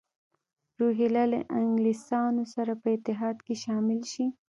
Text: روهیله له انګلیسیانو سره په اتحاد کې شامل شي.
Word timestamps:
روهیله 0.79 1.23
له 1.33 1.39
انګلیسیانو 1.57 2.43
سره 2.53 2.73
په 2.81 2.87
اتحاد 2.95 3.37
کې 3.45 3.55
شامل 3.63 3.99
شي. 4.11 4.25